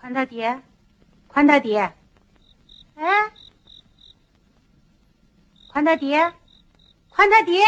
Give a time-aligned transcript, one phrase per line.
[0.00, 0.62] 宽大爹，
[1.28, 1.94] 宽大爹，
[2.94, 3.32] 哎，
[5.70, 6.32] 宽大爹，
[7.10, 7.62] 宽大爹，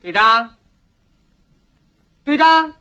[0.00, 0.56] 队长，
[2.24, 2.74] 队长，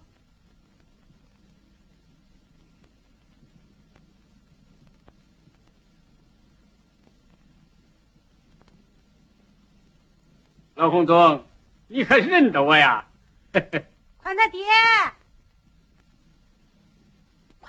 [10.76, 11.44] 老洪总，
[11.88, 13.08] 你还认得我呀？
[13.52, 14.64] 宽大爹，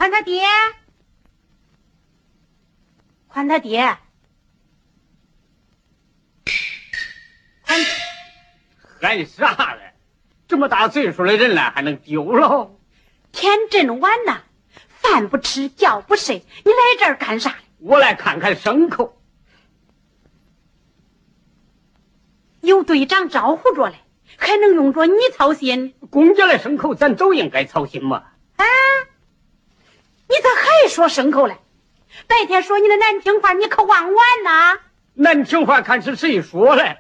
[0.03, 0.43] 宽他爹，
[3.29, 3.97] 宽他爹，
[7.65, 7.79] 宽
[9.01, 9.95] 喊啥嘞？
[10.49, 12.75] 这么大岁数的人了，还能丢了？
[13.31, 14.43] 天真晚呐，
[14.89, 17.57] 饭不吃，觉不睡，你来这儿干啥嘞？
[17.79, 19.23] 我来看看牲口。
[22.61, 24.01] 有队长招呼着嘞，
[24.37, 25.95] 还能用着你操心？
[26.11, 28.25] 公家的牲口，咱都应该操心嘛。
[28.57, 28.65] 啊！
[30.93, 31.57] 说牲口嘞？
[32.27, 34.79] 白天说你的难听话，你可忘完呐？
[35.15, 36.99] 难听话看是谁说嘞？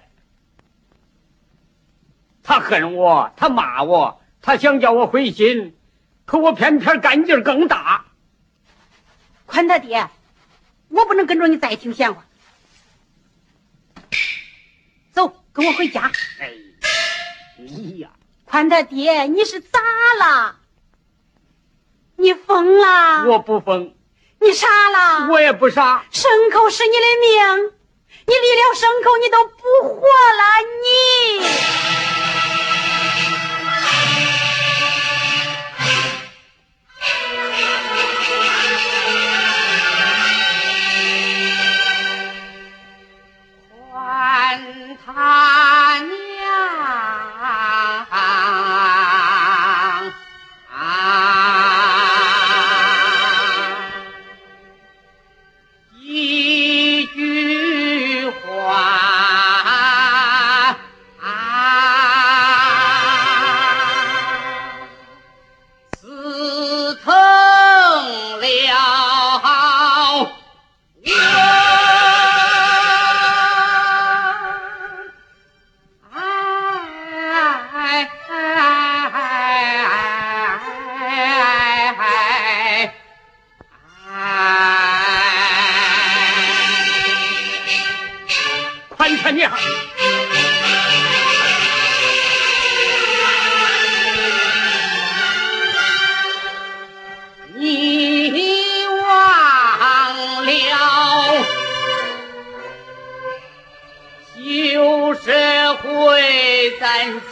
[2.42, 5.76] 他恨我，他骂我，他想叫我灰心，
[6.24, 8.06] 可我偏偏干劲儿更大。
[9.46, 10.08] 宽大爹，
[10.88, 12.24] 我不能跟着你再听闲话。
[15.12, 16.10] 走，跟我回家。
[16.40, 16.52] 哎，
[17.58, 18.10] 你呀，
[18.44, 19.78] 宽大爹，你是咋
[20.18, 20.56] 了？
[22.22, 23.24] 你疯了？
[23.26, 23.94] 我不疯，
[24.40, 25.26] 你傻了？
[25.32, 26.04] 我也不傻。
[26.12, 27.72] 牲口是你的命，
[28.28, 32.11] 你离了牲口，你都不活了，你。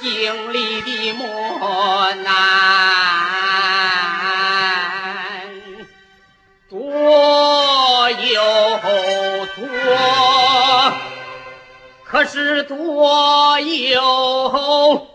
[0.01, 2.31] 经历的磨难，
[6.69, 8.43] 多又
[9.57, 9.59] 多，
[12.05, 14.01] 可是多又
[14.51, 15.07] 多。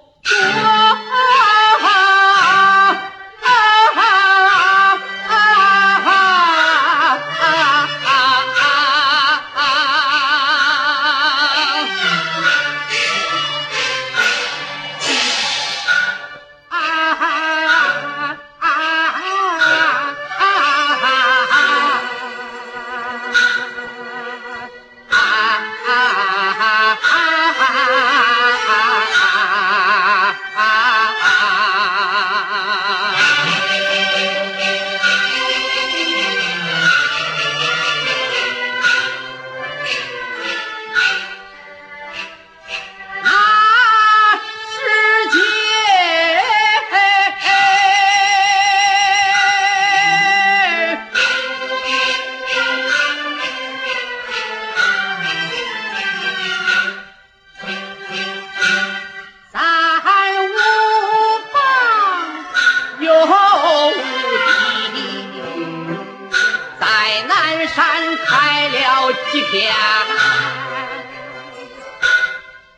[69.61, 69.73] 下，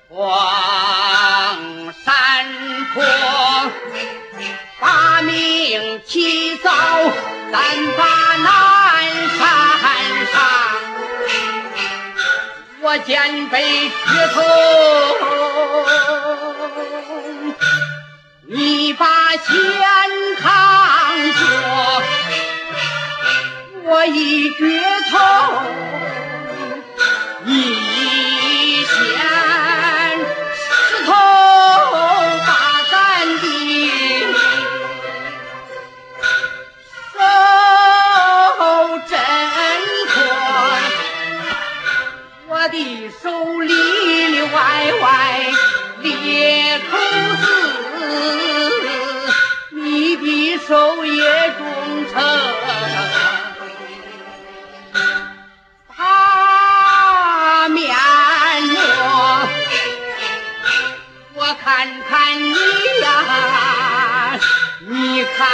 [0.10, 0.18] 黄
[2.04, 2.14] 山
[2.94, 3.04] 坡，
[4.80, 6.72] 把命起早，
[7.52, 7.56] 咱
[7.98, 8.04] 把
[8.38, 8.48] 南
[9.38, 9.40] 山
[10.32, 10.36] 上。
[12.82, 14.42] 我肩背镢头，
[18.48, 19.46] 你把弦
[20.40, 20.46] 扛
[21.34, 21.40] 着，
[23.84, 24.82] 我一镢
[25.12, 25.18] 头，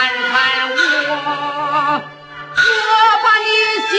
[0.03, 0.75] 看看我
[2.57, 2.61] 我
[3.23, 3.47] 把你
[3.88, 3.91] 心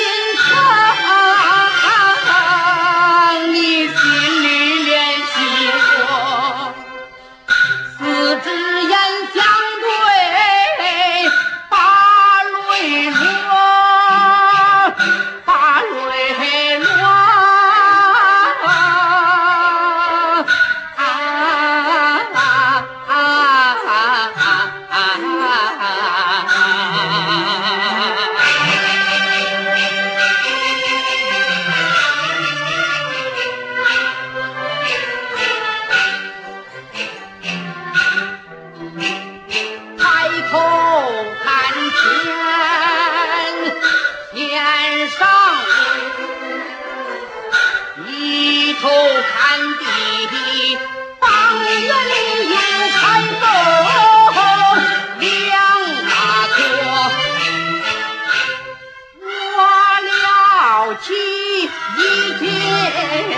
[61.05, 63.34] 起一天。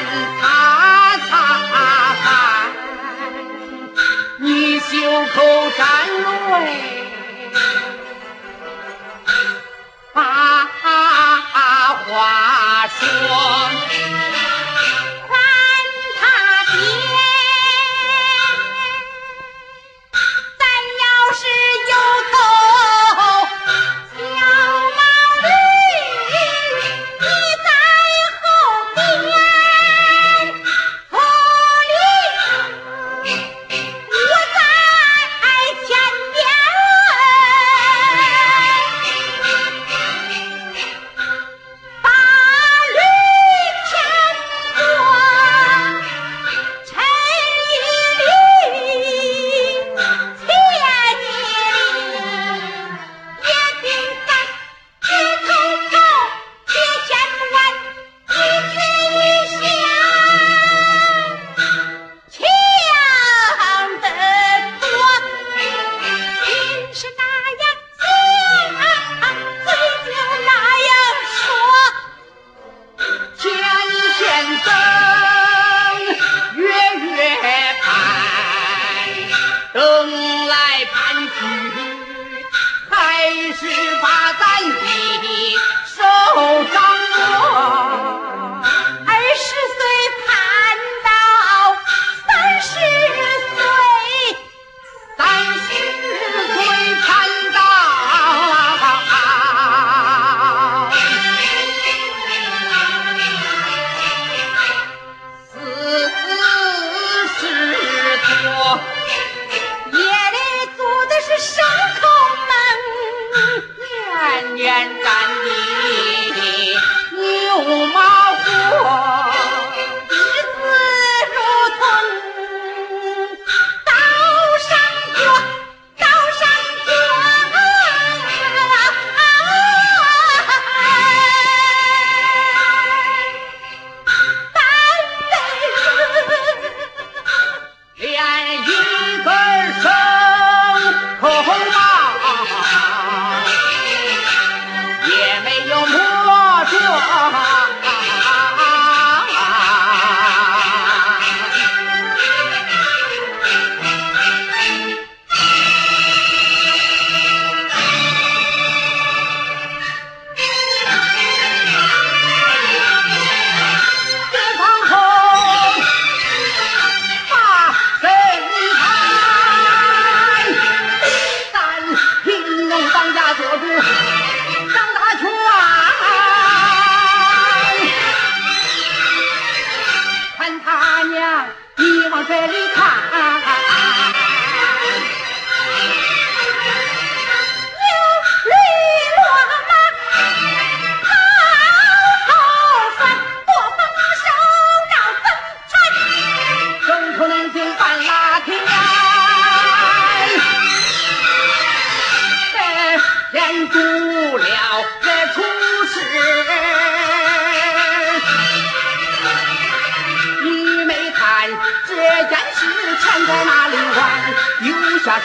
[182.17, 183.56] 往这里看。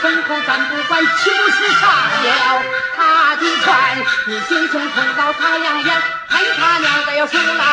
[0.01, 1.87] 下牲口咱不管，岂不是杀
[2.23, 2.63] 了
[2.97, 3.97] 他的船？
[4.25, 7.70] 你心胸通到太阳眼，看他娘的要手拉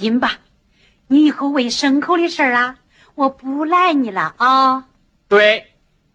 [0.00, 0.38] 行吧，
[1.08, 2.78] 你以后喂牲口的事儿啊，
[3.14, 4.86] 我不赖你了啊。
[5.28, 5.66] 对，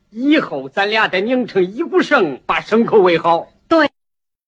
[0.09, 3.49] 以后咱俩得拧成一股绳，把牲口喂好。